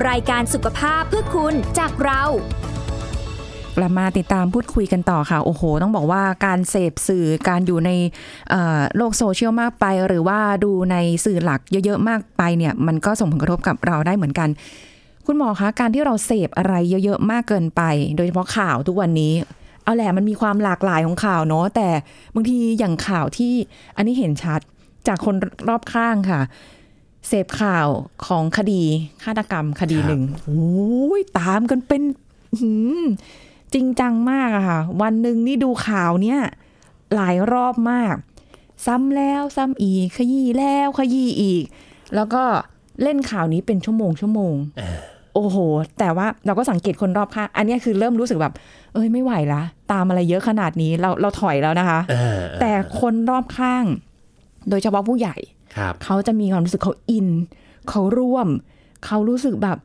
[0.08, 2.22] รายการสุขภาพเพื่อคุณจากเรา
[3.76, 7.90] กลับมาติดตามพูดคุยกันต่อค่ะ โอ้โห ต้องบอกว่าการเสพสื่อการอยู่ใน
[8.96, 14.48] โลกโซเชียลมากไป หรือว่าดูในสื่อหลักเยอะๆมากไปเนี่ย มันก็ส่งผลกระทบกับเราได้เหมือนกัน
[15.26, 17.82] คุณหมอคะการที่เราเสพอะไรเยอะๆมากเกินไป
[18.16, 19.32] โดยเฉพาะข่าวทุกวันนี้
[19.84, 21.88] เอาแหละมันมีความหลากหลายของข่าวเนาะแต่
[22.34, 23.52] บางทีอย่างข่าวที่
[23.96, 24.60] อันนี้เห็นชัด
[25.08, 25.34] จากคน
[25.68, 26.40] รอบข้างค่ะ
[27.28, 27.88] เสพข่าว
[28.26, 28.82] ของคดี
[29.24, 32.02] ฆาตกรรมคดีหนึ่งโอ้ยตามกันเป็น
[32.60, 33.02] หืม
[33.74, 36.40] จริงจังมากอะค่ะ วันหนึ่งนี่ดูข่าวเนี้ย
[37.14, 38.14] หลายรอบมาก
[38.86, 41.64] ซ้ำแล้วซ้ำอีก ขยี้แล้วขยี้อีก
[42.14, 42.42] แล้วก็
[43.02, 44.54] เล่นข่าวนี้เป็นชั่วโมงชั่วโมง
[45.34, 45.56] โอ้โห
[45.98, 48.54] แต่ว่าเราก็สังเกตคนรอบข้าง อันเนี้ยคือเริ่มรู้สึกแบบ
[48.94, 53.84] เอ้ยไม่ไหวละ ตามอะไรเยอะขนาดนี้เราเราถอยแล้วนะคะอ่าแต่คนรอบข้าง
[54.68, 55.53] โดยเฉพาะผู้ใหญ่ครับ
[56.04, 57.28] เขาจะมีความรู้สึกเขาอิน
[57.90, 58.48] เขาร่วม
[59.06, 59.78] เขารู้สึกแบบ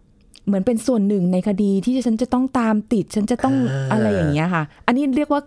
[0.45, 5.41] เหมือนเป็นส่วนหนึ่งในคดีที่ฉันจะต้องตามติด ฉันจะต้องอ่าอะไรอย่างเงี้ยค่ะ อันนี้เรียกว่า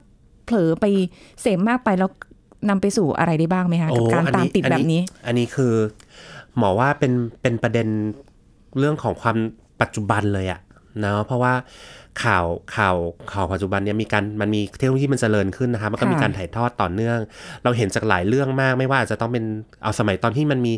[0.44, 0.84] เผลอไป
[1.40, 2.10] เสพมากไปแล้ว
[2.68, 5.72] นำไปสู่อะไรได้บ้างไหมคะกับการตามติดแบบนี้ อันนี้คือ
[6.56, 7.88] หมอว่าเป็นเป็นประเด็น
[8.78, 9.36] เรื่องของความ
[9.80, 10.60] ปัจจุบันเลยอะ
[11.00, 11.52] เนาะเพราะว่า
[12.24, 12.46] ข่าว
[12.76, 12.96] ข่าว
[13.32, 17.18] ข่าวปัจจุบันเนี่ยมีการมันมีเทคโนโลยีมันเจริญขึ้นนะคะมันก็ค่ะมีการถ่ายทอดต่อเนื่อง
[17.64, 19.44] เราเห็นจากหลายเรื่องมากไม่ว่าจะต้องเป็น
[19.82, 20.74] เอาสมัยตอนที่มันมี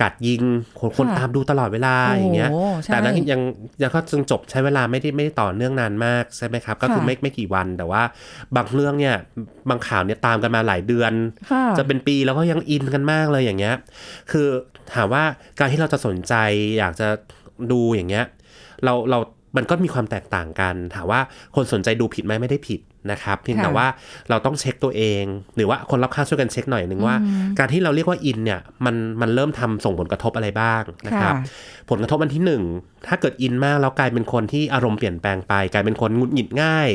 [0.00, 0.42] การยิง
[0.80, 3.40] คนคนค่ะตามดูตลอดเวลาอย่างเงี้ยโอ้ใช่แต่อันนั้นยัง
[3.82, 8.02] ยังก็จึงจบใช้เวลาไม่ได้ไม่ได้ต่อเนื่องนานมากใช่ไหมครับ ก็คือค่ะไม่ไม่กี่วันแต่ว่า
[8.56, 9.16] บางเรื่องเนี่ย
[9.68, 11.12] บางข่าวเนี่ยตามกันมาหลายเดือน
[11.50, 13.74] ค่ะจะเป็นปีแล้วก็ยังอินกันมากเลยอย่างเงี้ย
[14.30, 14.46] คือ
[14.94, 15.24] ถามว่า
[15.58, 16.34] การที่เราจะสนใจ
[16.78, 17.08] อยากจะ
[17.72, 18.24] ดูอย่างเงี้ย
[18.84, 19.18] เราเรา
[19.56, 21.20] มันก็มีความแตกต่างกัน ถามว่า
[21.54, 22.80] คนสนใจดูผิดไหมไม่ได้ผิด
[23.10, 23.86] นะครับเพียงแต่ค่ะว่า
[24.30, 25.24] เราต้องเช็คตัวเอง
[25.56, 27.16] หรือว่าคนรอบข้างช่วยกันเช็คหน่อยหนึ่งว่า
[27.58, 32.62] การที่เราเรียกว่าอินเนี่ยมันมันเริ่มทำส่งผลกระทบอะไรบ้างนะครับค่ะผลกระทบอันที่หนึ่ง
[33.06, 36.88] ถ้าเกิดอินมากแล้วกลายเป็นคนที่อารมณ์เปลี่ยนแปลงไป กลายเป็นคนหงุดหงิดง่าย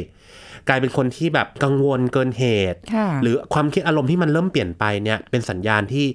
[0.70, 6.06] กลายเป็นคนที่แบบกังวลเกินเหตุค่ะหรือความคิดอารมณ์ที่มันเริ่มเปลี่ยนไปเนี่ยเป็นสัญญาณที่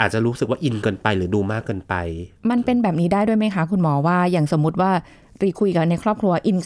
[0.00, 1.94] อาจจะรู้สึกว่าอินเกินไปหรือดูมากเกินไป
[2.50, 4.90] มันเป็นแบบนี้ได้ด้วยไหมคะ คุณหมอว่าอย่างสมมุติว่า
[5.44, 6.58] รีคุยกันในครอบครัวอิน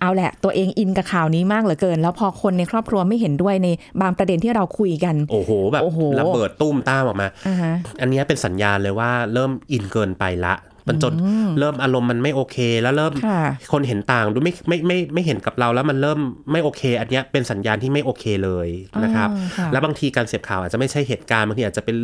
[0.00, 3.68] เอาแหละ ตัวเองอินกับข่าวนี้มากเหลือเกิน แล้วพอคนในครอบครัวไม่เห็นด้วยใน
[4.02, 10.54] บางประเด็นที่เราคุยกัน โอ้โหแบบโอ้โหระเบิดตุ้มตามออกมาอ่าฮะอันเนี้ยเป็นสัญญาณเลยว่าเริ่มอินเกินไปละ
[10.88, 11.14] มันจน
[11.58, 16.18] เริ่มอารมณ์มันไม่โอเค แล้วเริ่มค่ะคนเห็นต่างดูไม่ไม่ไม่ไม่เห็นกับเราแล้วมันเริ่ม
[16.52, 18.68] ไม่โอเค อันเนี้ยเป็นสัญญาณที่ไม่โอเคเลย
[19.04, 21.96] นะครับอ่าค่ะแล้วบางทีการเสพข่าวอาจจะไม่ใช่เหตุการณ์บางทีอาจจะเป็น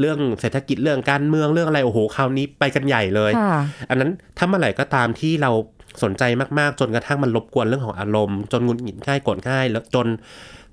[0.00, 3.58] เรื่องเศรษฐกิจเรื่องการเมืองเรื่องอะไรโอ้โหคราวนี้ไปกันใหญ่เลยค่ะ
[3.90, 5.50] อันนั้นถ้าเมื่อไหร่ก็ตามที่เรา
[6.02, 6.22] สนใจ
[6.58, 10.06] มากๆ จนกระทั่งมันรบกวนเรื่องของอารมณ์ จนหงุดหงิดง่ายโกรธง่ายแล้วจน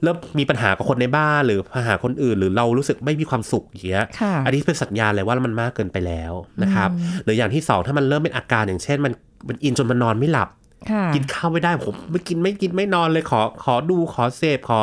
[0.04, 6.90] เริ่มมีปัญหากับคนในบ้านหรือปัญหาคนอื่น หรือเรารู้สึกไม่มีความสุขอย่างเงี้ยค่ะอันนี้เป็นสัญญาณเลยว่ามันมากเกินไปแล้วนะครับ
[7.24, 9.14] หรืออย่างที่สองถ้ามันเริ่มเป็นอาการอย่างเช่น มัน
[9.48, 10.50] มันอินจนมันนอนไม่หลับ
[10.92, 14.80] ค่ะกินข้าวไม่ได้ผมไม่กินไม่กินไม่นอนเลยขอขอดูขอเสพขอ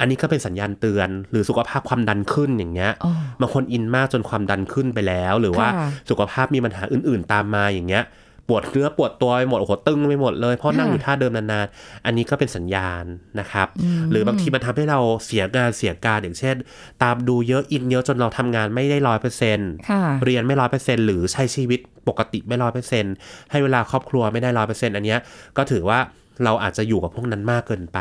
[0.00, 13.04] อันนี้ก็เป็นสัญญาณเตือน หรือสุขภาพความดันขึ้นอย่างเงี้ยอ๋อบางคนอินมากจนความดันขึ้นไปแล้ว หรือว่าค่ะสุขภาพมีปัญหาอื่น ๆ ตามมาอย่างเงี้ยป วดเนื้อปวดตัวไปหมดโอ้โหตึงไปหมดเลยเพราะนั่งอยู่ท่าเดิมนานๆ อันนี้ก็เป็นสัญญาณ
[13.40, 13.68] นะครับ
[14.10, 16.56] หรือบางทีมันทำให้เราเสียงานเสียการอย่างเช่น
[17.02, 23.04] ตามดูเยอะอินเยอะจนเราทำงานไม่ได้ร้อยเปอร์เซ็นต์ค่ะเรียนไม่ร้อยเปอร์เซ็นหรือใช้ชีวิตปกติไม่ร้อยเปอร์เซ็น
[23.50, 25.18] ให้เวลาครอบครัวไม่ได้ร้อยเปอร์เซ็นอันเนี้ย
[25.56, 25.98] ก็ถือว่า
[26.44, 28.00] เราอาจจะอยู่กับพวกนั้นมากเกินไป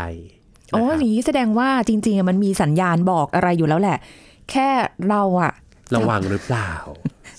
[0.72, 3.98] โอ้นะครับอย่างนี้แสดงว่าจริงๆอะมันมีสัญญาณบอกอะไรอยู่แล้วแหละ
[4.52, 4.70] แค่
[5.10, 5.52] เราอะ
[5.96, 6.72] ระวังหรือเปล่า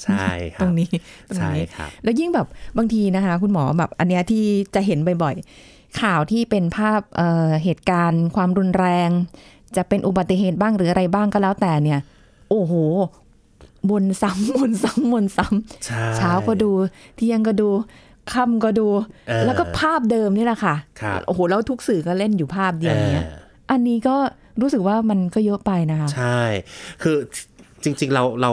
[0.04, 0.88] ใช่คตรัรบงนี้
[1.28, 2.46] ตรงใช่นี้ครับแล้วยิ่งแบบ
[2.78, 9.10] บางทีนะคะ คุณหมอแบบอันเนี้ยที่จะเห็นบ่อยๆ ข่าวที่เป็นภาพเอ่อเหตุการณ์ ความรุนแรง
[9.76, 12.00] จะเป็นอุบัติเหตุบ้างหรืออะไรบ้างก็แล้วแต่เนี่ย
[12.50, 12.72] โอ้โห
[13.90, 16.70] วนซ้ำวนซ้ำวนซ้ำใช่เช้าก็ดู
[17.16, 17.68] เที่ยงก็ดู
[18.32, 18.86] ค่ำก็ดู
[19.28, 23.38] เออแล้วก็ภาพเดิมนี่แหละค่ะครับโอ้โหแล้วทุกสื่อก็เล่นอยู่ภาพเดียวเนี้ยเออ
[23.70, 24.16] อันนี้ก็
[24.60, 26.40] รู้สึกว่ามันก็เยอะไปนะคะ ใช่
[27.02, 27.16] คือ
[27.82, 28.50] จริง ๆ เราเรา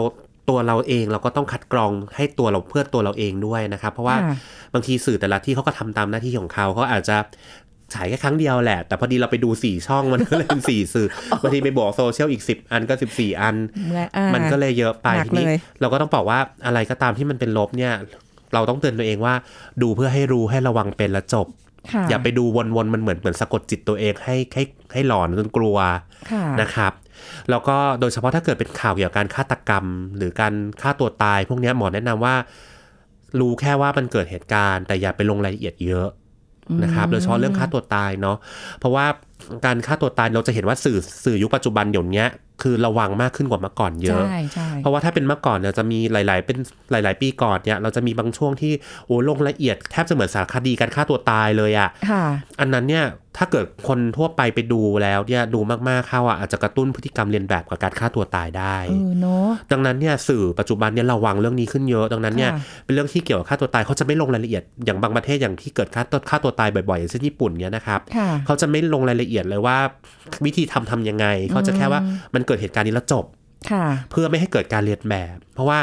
[0.49, 4.35] ตัวเราเองเราก็ต้องคัดกรองให้ตัวเราเพื่อตัวเราเองด้วยนะครับ เพราะว่าค่ะ
[4.73, 7.17] บางทีสื่อแต่ละที่เขาก็ทำตามหน้าที่ของเขาเขาอาจจะ
[7.93, 11.07] ฉายแค่ครั้งเดียวแหละ แต่พอดีเราไปดูสี่ช่องมันก็เลยเป็นสี่สื่อ
[11.41, 13.55] บางทีไปบอกโซเชียลอีกสิบอันก็สิบสี่อัน
[13.87, 17.93] เมื่ออ่ามันก็เลยเยอะไปหนักทีนี้เลยเราก็ต้องบอกว่าอะไรก็ตามที่มันเป็นลบเนี่ย
[18.53, 19.33] เราต้องเตือนตัวเองว่า
[19.81, 21.47] ดูเพื่อให้รู้ให้ระวังเป็นและจบ
[21.93, 22.43] ค่ะอย่าไปดู
[22.75, 25.77] วนๆมันเหมือนเหมือนสะกดจิตตัวเองให้ให้ให้หลอนจนกลัว
[26.31, 26.93] ค่ะนะครับ
[27.49, 29.85] แล้วก็โดยเฉพาะถ้าเกิดเป็นข่าวเกี่ยวกับการฆาตกรรม
[30.17, 32.35] หรือการฆ่าตัวตาย พวกนี้หมอแนะนำว่า
[33.39, 36.07] รู้แค่ว่ามันเกิดเหตุการณ์ แต่อย่าไปลงรายละเอียดเยอะ
[36.83, 38.37] นะครับโดยเฉพาะเรื่องฆ่าตัวตายเนาะ
[38.79, 39.05] เพราะว่า
[39.65, 42.25] การฆ่าตัวตายเราจะเห็นว่าสื่อสื่อยุคปัจจุบันเดี๋ยวนี้
[42.61, 46.57] คือระวังมากขึ้นกว่าเมื่อก่อนเยอะใช่ใช่เพราะว่าถ้าเป็นเมื่อก่อนเนี่ยจะมีหลาย ๆ เป็น
[46.91, 48.73] หลาย ๆ ปีก่อนเนี่ยเราจะมีบางช่วงที่
[49.05, 52.23] โอ้ลงละเอียดแทบจะเหมือนสารคดีการฆ่าตัวตายเลยอะค่ะ
[52.59, 53.05] อันนั้นเนี่ย
[53.37, 69.77] ถ้าเกิดคนทั่วไปไปดูแล้วเนี่ยดูมากๆเข้าอะอาจจะกระตุ้นพฤติกรรมเรียนแบบกับการฆ่าตัวตายได้เออเนาะดังนั้นเนี่ยสื่อปัจจุบันเนี่ยระวังเรื่องนี้ขึ้นเยอะ ดังนั้นเนี่ยค่ะเป็นเรื่องที่เกี่ยวกับฆ่าตัวตายเขาจะไม่ลงรายละเอียดอย่างบางประเทศอย่างที่เกิดฆ่าตัวฆ่าตัวตายบ่อยๆอย่างเช่นญี่ปุ่นเนี่ยนะครับค่ะเขาจะไม่ลงรายละเอียดเลยว่า
[70.45, 72.01] วิธีทำทำยังไงเขาจะแค่ว่า
[72.35, 73.25] มันเกิดเหตุการณ์นี้แล้วจบ
[73.71, 75.79] ค่ะเพื่อไม่ให้เกิดการเรียนแบบ เพราะว่า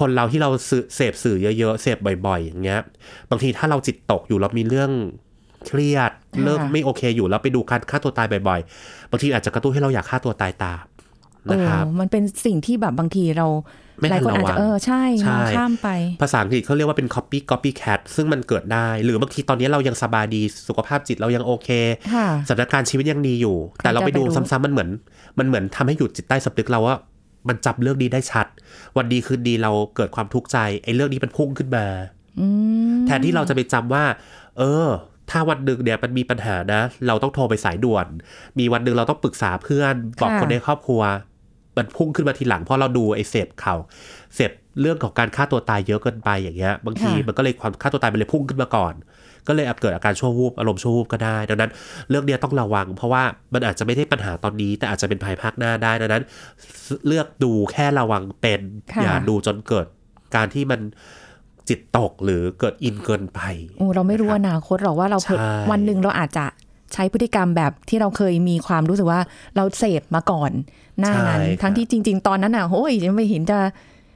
[0.00, 2.80] คนเราที่เราซื้อเสพสื่อเยอะๆเสพบ่อย ๆ อย่างเงี้ย
[3.30, 4.90] บางทีถ้าเราจิตตกอยู่เรามีเรื่อง
[5.66, 10.84] เครียดค่ะเริ่มไม่โอเคอยู่แล้วไปดูการฆ่าตัวตายบ่อยๆ บางทีอาจจะกระตุ้นให้เราอยากฆ่าตัวตายตาม
[11.52, 13.46] นะครับเออมันเป็นสิ่งที่แบบบางทีเรา
[14.00, 15.88] ไม่หทัลายนคนอาจระวัจะงเออใช่ใช่มองข้ามไป
[16.22, 21.68] ภาษาอังกฤษเขาเรียกว่าเป็น copy copy cat ซึ่งมันเกิดได้ หรือบางทีตอนนี้เรายังสบายดีสุขภาพจิตเรายังโอเค
[22.14, 24.90] ค่ะสถานการณ์ชีวิตยังดีอยู่ แต่เราไปดูจะไปดูซ้ำๆมันเหมือน
[25.38, 26.96] มันเหมือนทำให้หยุดจิตใต้สำนึกเราว่า
[27.48, 28.46] มันจับเรื่องนี้ได้ชัด
[28.96, 31.86] วันดีคืนดีเราเกิดความทุกข์ใจไอ้เรื่องนี้มันพุ่งขึ้นมา
[32.40, 32.46] อื
[32.94, 34.04] มแทนที่เราจะไปจำว่า
[34.58, 34.88] เออ
[35.30, 38.06] ถ้าวันหนึ่งเนี่ยมันมีปัญหานะ เราต้องโทรไปสายด่วน
[38.58, 41.02] มีวันหนึ่งเราต้องปรึกษาเพื่อนบอกคนในครอบครัว
[41.76, 43.78] มันพุ่งขึ้นมาทีหลังเพราะเราดูไอ้เสพข่าว
[44.34, 48.94] เสพเรื่องของการฆ่าตัวตายเยอะเกินไปอย่างเงี้ยบางทีมันก็เลยความฆ่าตัวตายมันเลยพุ่งขึ้นมาก่อน
[49.48, 51.70] ก็เลยอาจเกิดอาการชั่ววูบอารมณ์ชั่ววูบก็ได้ดังนั้น
[52.10, 53.22] เรื่องเนี้ยต้องระวัง เพราะว่า
[53.54, 56.24] มันอาจจะไม่ได้ปัญหาตอนนี้ แต่อาจจะเป็นภายภาคหน้าได้ดังนั้น
[57.06, 58.60] เลือกดูแค่ระวังเป็น
[58.92, 59.86] ค่ะอย่าดูจนเกิด
[60.34, 60.80] การที่มัน
[61.68, 63.40] จิตตกหรือเกิดอินเกินไป
[63.78, 66.46] โอ้เราไม่รู้นะครับอนาคตหรอกว่าเราเผลอใช่วันหนึ่งเราอาจจะ
[66.94, 69.20] ใช้พฤติกรรมแบบที่เราเคยมีความรู้สึกว่า
[69.56, 70.50] เราเสพมาก่อน
[71.00, 73.58] หน้านั้นใช่ครับทั้งที่จริง ๆ ตอนนั้นอะโอ้ยยังไม่เห็นจะ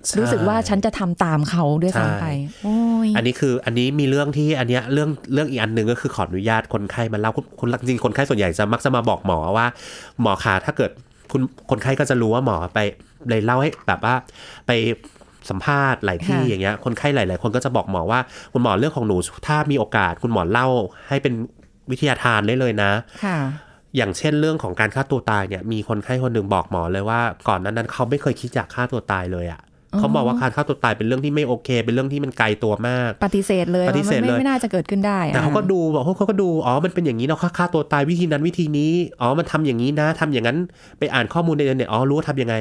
[0.07, 2.27] ใช่รู้สึกว่าฉันจะทำตามเขาด้วยซ้ำไป
[2.65, 9.67] โอ้ยอันนี้คืออันนี้มีเรื่องที่อันเนี้ยเรื่องเรื่องอีกอันหนึ่งก็คือขออนุญาตคนไข้มาเล่าคุณคุณจริงๆคนไข้ส่วนใหญ่จะมักจะมาบอกหมอว่า
[10.23, 10.91] หมอขาถ้าเกิด
[11.33, 12.79] คุณคนไข้ก็จะรู้ว่าหมอไป
[13.29, 14.15] เลยเล่าให้แบบว่า
[14.67, 14.71] ไป
[15.51, 18.21] สัมภาษณ์หลายที่ค่ะอย่างเงี้ยคนไข้หลาย ๆ คนก็จะบอกหมอว่า
[18.53, 20.67] คุณหมอเรื่องของหนูถ้ามีโอกาสคุณหมอเล่า
[21.09, 21.35] ให้เป็น
[21.91, 22.91] วิทยาทานได้เลยนะ
[23.25, 23.39] ค่ะ
[23.97, 29.61] อย่างเช่นเรื่องของการฆ่าตัวตายเนี่ยมีคนไข้คนหนึ่งบอกหมอเลยว่าก่อนหนั้นนั้นเขาไม่เคยคิดอยากฆ่าตัวตายเลยอะ่ะ
[29.99, 40.59] เขาบอกว่าการฆ่าตัวตายเป็นเรื่องที่ไม่โอเค เป็นเรื่องที่มันไกลตัวมาก ปฏิเสธเลยปฏิเสธว่ามันเลยไม่ไม่น่าจะเกิดขึ้นได้แต่เขาก็อ่ดูบอกเขาก็ดูอ๋อมันเป็นอย่างนี้เนาะฆ่าฆ่าตัวตายวิธีนั้นวิธีนี้อ๋อมันทำอย่างนี้นะทำอย่างนั้น
[40.99, 42.55] ไปอ่านข้อมูลในอินเทอร์เน็ตอ๋อรู้ว่าทำยังไง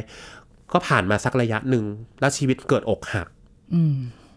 [0.74, 1.86] ก็ผ่านมาสักระยะหนึ่ง
[2.20, 3.28] แล้วชีวิตเกิดอกหัก
[3.74, 3.96] อืม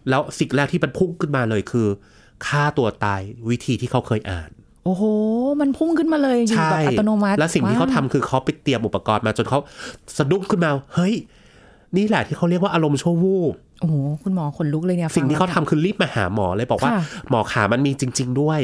[0.09, 1.87] แล้วสิ่งแรกที่มันพุ่งขึ้นมาเลยคือ
[2.47, 4.49] ฆ่าตัวตายวิธีที่เขาเคยอ่าน
[4.85, 5.03] โอ้โห
[5.61, 9.59] มันพุ่งขึ้นมาเลยอยู่แบบอัตโนมัติ และสิ่งที่เขาทำว้คือเขาไปเตรียมอุปกรณ์มาจนเขา
[10.17, 11.13] สะดุ้งขึ้นมา เฮ้ย
[11.97, 18.61] นี่แหละที่เขาเรียกว่าอารมณ์ชั่ววูบโอ้โห คุณหมอขนลุกเลยเนี่ย สิ่งที่เขาฟัทำแล้วคือรีบมาหาหมอเลยบอกว่าค่ะหมอขามันมีจริง ๆ ด้วย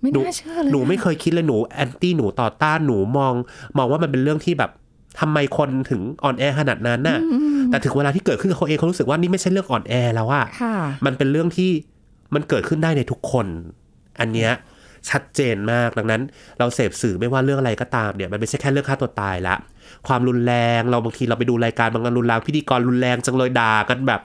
[0.00, 3.32] ไม่หนูน่าเชื่อเลยหนูไม่เคยคิดเลยหนูแอนตี้หนูต่อต้านหนูมอง
[3.78, 4.70] มองว่ามันเป็นเรื่องที่แบบ
[5.20, 7.18] ทำไมคนถึงอ่อนแอขนาดนั้นน่ะ
[7.70, 11.70] แต่ถึงเวลาที่เกิดขึ้นกับเขาเองเขารู้สึกว่านี่ไม่ใช่เรื่องอ่อนแอแล้วอะค่ะมันเป็นเรื่องที่
[12.34, 13.46] มันเกิดขึ้นได้ในทุกคน
[14.20, 14.52] อันเนี้ย
[15.10, 16.22] ชัดเจนมากดังนั้น
[16.58, 19.56] เราเสพสื่อไม่ว่าเรื่องอะไรก็ตามเนี่ยมันไม่ใช่แค่เรื่องฆ่าตัวตายละ
[20.08, 24.22] ความรุนแรงเราบางทีเราไปดูรายการบางงานรุนแรงพิธีกรรุนแรงจังเลยด่ากันแบบ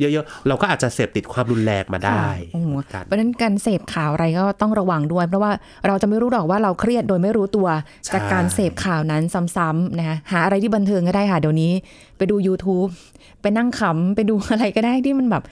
[0.00, 5.52] เยอะๆ เราก็อาจจะเสพติดความรุนแรงมาได้โอ้โหกันเพราะฉะนั้นการเสพข่าวอะไรก็ต้องระวังด้วย เพราะว่า
[5.86, 7.68] เราจะไม่รู้หรอกว่าเราเครียดโดยไม่รู้ตัว
[8.04, 9.22] ใช่จากการเสพข่าวนั้น
[9.56, 11.72] ซ้ำๆนะคะหาอะไรที่บันเทิงก็ได้ค่ะเดี๋ยวนี้
[12.16, 12.90] ไปดู YouTube
[13.40, 15.44] ไปนั่งขำไปดูอะไรก็ได้ที่มันแบบ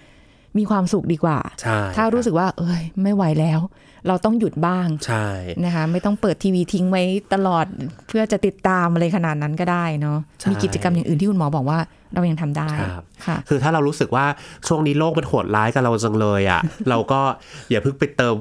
[0.59, 3.61] มีความสุขดีกว่าใช่ถ้ารู้สึกว่า เอ้ย ไม่ไหวแล้ว
[4.09, 5.27] เราต้องหยุดบ้างใช่
[5.65, 7.03] นะคะ ไม่ต้องเปิดทีวีทิ้งไว้
[7.35, 7.67] ตลอด
[8.09, 10.19] เพื่อจะติดตามอะไรขนาดนั้นก็ได้เนาะ
[10.51, 11.79] มีกิจกรรมอย่างอื่นที่คุณหมอบอกว่า
[12.15, 14.27] เรายังทำได้ครับค่ะ คือถ้าเรารู้สึกว่า
[14.69, 17.21] ช่วงนี้โลกมันโหดร้ายกับเราจังเลยอะ เราก็
[17.71, 18.37] อย่าเพิ่งไปเติม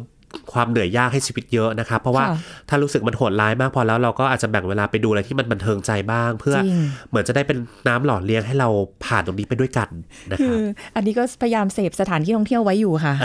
[0.53, 2.37] ความเหนื่อยยากให้ชีวิตเยอะนะครับ เพราะว่าค่ะ
[2.69, 8.69] ถ้ารู้สึกมันโหดร้ายมากพอแล้วเราก็อาจจะแบ่งเวลาไปดูอะไรที่มันบันเทิงใจบ้าง เพื่อจริงเหมือนจะได้เป็นน้ำหล่อเลี้ยงให้เรา
[9.05, 9.89] ผ่านตรงนี้ไปด้วยกัน
[10.31, 10.63] นะคคืรับอ
[10.95, 13.15] อันนี้ก็พยายามเสพสถานที่ท่องเที่ยวไว้อยู่ค่ะ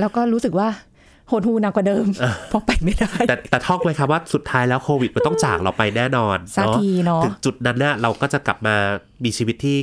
[0.00, 0.68] แล้วก็รู้สึกว่า
[1.32, 2.06] หดหูหนักกว่าเดิม
[2.48, 8.76] เพราะไปไม่ได้ แต่แต่ท่องไว้ครับว่าสุดท้ายแล้วโควิดมันต้องจากเราไปแน่นอนสักทีเนอะถึงจุดนั้นน่ะเราก็จะกลับมา
[9.24, 9.76] มีชีวิตที่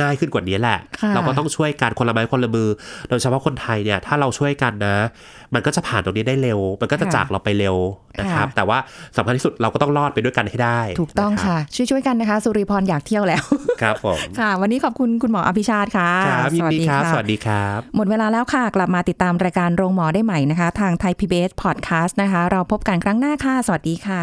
[0.00, 2.68] ง่ายขึ้นกว่านี้แหละค่ะเราก็ต้องช่วยกันคนละไม้คนละมือ
[3.08, 4.96] โดยเฉพาะคนไทยเนี่ยถ้าเราช่วยกันนะ
[5.54, 7.76] มันก็จะผ่านตรงนี้ได้เร็ว มันก็จะจากเราไปเร็ว
[8.20, 8.78] นะครับ แต่ว่า
[9.16, 13.44] สำคัญที่สุดเราก็ต้องรอดไปด้วยกันให้ได้ ถูกต้องนรับค่ะ ช่วยๆกันนะคะ สุริพรอยากเที่ยวแล้ว
[13.82, 24.22] ครับผม ค่ะ วันนี้ขอบคุณคุณหมออภิชาติค่ะครับยินดีครับะสวัสดีครับ หมดเวลาแล้วค่ะ กลับมาติดตามรายการโรงหมอได้ใหม่นะคะ ทางไทย PBS Podcast นะคะ เราพบกันครั้งหน้าค่ะ สวัสดีค่ะ